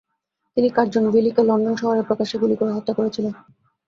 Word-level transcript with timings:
তিনি 0.57 0.69
কার্জন 0.69 1.03
উইলিকে 1.07 1.41
লন্ডন 1.43 1.75
শহরে 1.75 2.01
প্রকাশ্যে 2.03 2.37
গুলি 2.41 2.55
করে 2.57 2.71
হত্যা 2.73 2.93
করেছিলেন। 2.93 3.33